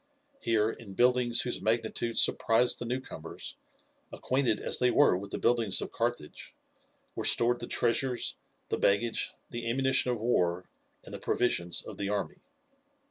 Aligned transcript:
Here, 0.41 0.71
in 0.71 0.93
buildings 0.95 1.41
whose 1.41 1.61
magnitude 1.61 2.17
surprised 2.17 2.79
the 2.79 2.85
newcomers, 2.85 3.57
acquainted 4.11 4.59
as 4.59 4.79
they 4.79 4.89
were 4.89 5.15
with 5.15 5.29
the 5.29 5.37
buildings 5.37 5.79
of 5.79 5.91
Carthage, 5.91 6.55
were 7.13 7.23
stored 7.23 7.59
the 7.59 7.67
treasures, 7.67 8.35
the 8.69 8.79
baggage, 8.79 9.29
the 9.51 9.69
ammunition 9.69 10.09
of 10.09 10.19
war, 10.19 10.65
and 11.05 11.13
the 11.13 11.19
provisions 11.19 11.83
of 11.83 11.97
the 11.97 12.09
army. 12.09 12.39